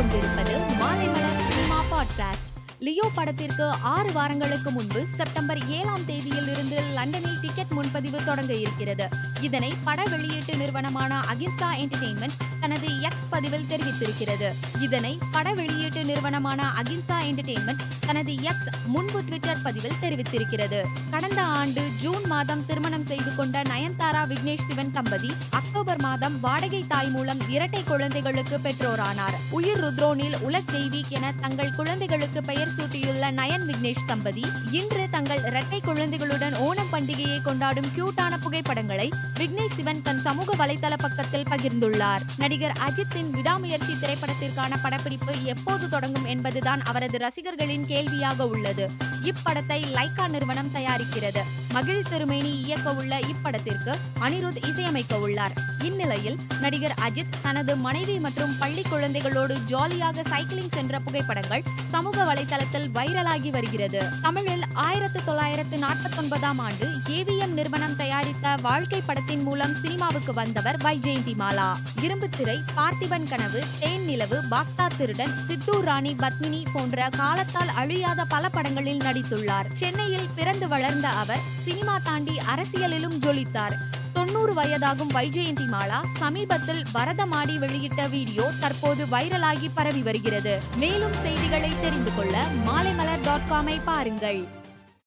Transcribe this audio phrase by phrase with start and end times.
[0.00, 2.46] கேட்டுக்கொண்டிருப்பது Maalaimalar cinema podcast
[2.78, 9.08] Leo படத்திற்கு ஆறு வாரங்களுக்கு முன்பு செப்டம்பர் ஏழாம் தேதியில் இருந்து லண்டனில் டிக்கெட் முன்பதிவு தொடங்க இருக்கிறது.
[9.40, 14.48] இதனை பட வெளியீட்டு நிறுவனமான அகிம்சா என்டர்டெயின்மெண்ட் தனது எக்ஸ் பதிவில் தெரிவித்திருக்கிறது.
[14.80, 20.80] இதனை பட வெளியீட்டு நிறுவனமான அகிம்சா என்டர்டெயின்மெண்ட் தனது எக்ஸ் முன்பு ட்விட்டர் பதிவில் தெரிவித்திருக்கிறது.
[21.10, 27.08] கடந்த ஆண்டு ஜூன் மாதம் திருமணம் செய்து கொண்ட நயன்தாரா விக்னேஷ் சிவன் தம்பதி அக்டோபர் மாதம் வாடகை தாய்
[27.08, 29.36] மூலம் இரட்டை குழந்தைகளுக்கு பெற்றோரானார்.
[29.50, 35.80] உயிர் ருத்ரோனில் உலக் தெய்வீக் என தங்கள் குழந்தைகளுக்கு பெயர் சூட்டியுள்ள நயன் விக்னேஷ் தம்பதி இன்று தங்கள் இரட்டை
[35.80, 39.08] குழந்தைகளுடன் ஓணம் பண்டிகையை கொண்டாடும் கியூட்டான புகைப்படங்களை
[39.38, 42.24] விக்னேஷ் சிவன் தன் சமூக வலைதள பக்கத்தில் பகிர்ந்துள்ளார்.
[42.50, 48.86] நடிகர் அஜித்தின் விடாமுயற்சி திரைப்படத்திற்கான படப்பிடிப்பு எப்போது தொடங்கும் என்பதுதான் அவரது ரசிகர்களின் கேள்வியாக உள்ளது.
[49.24, 51.42] இப்படத்தை லைகா நிறுவனம் தயாரிக்கிறது.
[51.72, 55.52] மகிழ் திருமேனி இயக்க உள்ள இப்படத்திற்கு அனிருத் இசையமைக்க உள்ளார்.
[55.84, 63.50] இந்நிலையில் நடிகர் அஜித் தனது மனைவி மற்றும் பள்ளி குழந்தைகளோடு ஜாலியாக சைக்கிளிங் சென்ற புகைப்படங்கள் சமூக வலைதளத்தில் வைரலாகி
[63.50, 64.02] வருகிறது.
[64.22, 71.34] தமிழில் ஆயிரத்து தொள்ளாயிரத்து நாற்பத்தி ஒன்பதாம் ஆண்டு ஏவிஎம் நிறுவனம் தயாரித்த வாழ்க்கை படத்தின் மூலம் சினிமாவுக்கு வந்தவர் வைஜெயந்தி
[71.38, 71.68] மாலா
[72.00, 79.00] இரும்புத்திரை பார்த்திபன் கனவு தேன் நிலவு பாக்தா திருடன் சித்தூர் ராணி பத்மினி போன்ற காலத்தால் அழியாத பல படங்களில்
[79.10, 83.74] நடித்துள்ளார் சென்னையில் பிறந்து வளர்ந்த அவர் சினிமா தாண்டி அரசியலிலும் ஜொலித்தார்.
[84.12, 90.60] தொண்ணூறு வயதாகும் வைஜெயந்தி மாலா சமீபத்தில் பரதமாடி வெளியிட்ட வீடியோ தற்போது வைரலாகி பரவி வருகிறது.
[90.76, 94.48] மேலும் செய்திகளை தெரிந்து கொள்ள மாலைமலர் டாட் காமை பாருங்கள்.